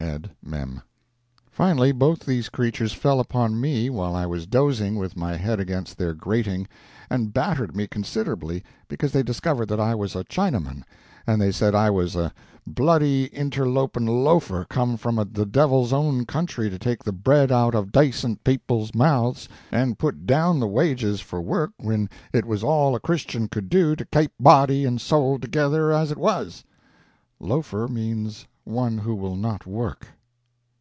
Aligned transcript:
Ed. 0.00 0.30
Mem.] 0.44 0.80
Finally, 1.50 1.90
both 1.90 2.20
these 2.26 2.48
creatures 2.50 2.92
fell 2.92 3.18
upon 3.20 3.58
me 3.60 3.88
while 3.90 4.14
I 4.14 4.26
was 4.26 4.46
dozing 4.46 4.94
with 4.96 5.16
my 5.16 5.34
head 5.36 5.58
against 5.58 5.96
their 5.98 6.12
grating, 6.14 6.68
and 7.10 7.32
battered 7.32 7.74
me 7.74 7.86
considerably, 7.88 8.62
because 8.86 9.10
they 9.12 9.22
discovered 9.24 9.66
that 9.70 9.80
I 9.80 9.94
was 9.96 10.14
a 10.14 10.22
Chinaman, 10.24 10.82
and 11.26 11.40
they 11.40 11.50
said 11.50 11.74
I 11.74 11.88
was 11.90 12.14
"a 12.16 12.32
bloody 12.66 13.28
interlopin' 13.32 14.06
loafer 14.06 14.66
come 14.68 14.96
from 14.98 15.16
the 15.32 15.46
devil's 15.46 15.92
own 15.92 16.26
country 16.26 16.68
to 16.70 16.78
take 16.78 17.02
the 17.02 17.12
bread 17.12 17.50
out 17.50 17.74
of 17.74 17.90
dacent 17.90 18.44
people's 18.44 18.94
mouths 18.94 19.48
and 19.72 19.98
put 19.98 20.26
down 20.26 20.60
the 20.60 20.68
wages 20.68 21.20
for 21.22 21.40
work 21.40 21.72
whin 21.78 22.08
it 22.32 22.44
was 22.44 22.62
all 22.62 22.94
a 22.94 23.00
Christian 23.00 23.48
could 23.48 23.68
do 23.70 23.96
to 23.96 24.04
kape 24.04 24.32
body 24.38 24.84
and 24.84 25.00
sowl 25.00 25.38
together 25.40 25.92
as 25.92 26.12
it 26.12 26.18
was." 26.18 26.62
"Loafer" 27.40 27.88
means 27.88 28.46
one 28.66 28.96
who 28.96 29.14
will 29.14 29.36
not 29.36 29.66
work. 29.66 30.08